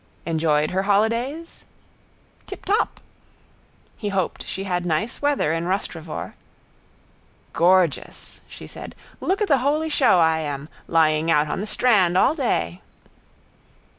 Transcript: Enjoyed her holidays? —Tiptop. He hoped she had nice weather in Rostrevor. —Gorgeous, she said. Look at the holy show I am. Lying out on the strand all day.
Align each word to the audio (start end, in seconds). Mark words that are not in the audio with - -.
Enjoyed 0.25 0.71
her 0.71 0.81
holidays? 0.81 1.63
—Tiptop. 2.47 2.99
He 3.95 4.09
hoped 4.09 4.43
she 4.43 4.63
had 4.63 4.83
nice 4.83 5.21
weather 5.21 5.53
in 5.53 5.65
Rostrevor. 5.67 6.33
—Gorgeous, 7.53 8.41
she 8.47 8.65
said. 8.65 8.95
Look 9.19 9.43
at 9.43 9.47
the 9.47 9.59
holy 9.59 9.89
show 9.89 10.17
I 10.19 10.39
am. 10.39 10.69
Lying 10.87 11.29
out 11.29 11.47
on 11.47 11.61
the 11.61 11.67
strand 11.67 12.17
all 12.17 12.33
day. 12.33 12.81